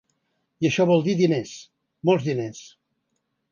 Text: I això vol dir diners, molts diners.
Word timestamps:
I 0.63 0.67
això 0.69 0.85
vol 0.91 1.03
dir 1.09 1.13
diners, 1.19 1.53
molts 2.11 2.25
diners. 2.33 2.65